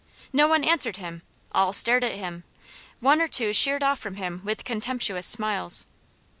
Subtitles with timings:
[0.33, 1.21] No one answered him;
[1.51, 2.43] all stared at him;
[3.01, 5.85] one or two sheered off from him with contemptuous smiles.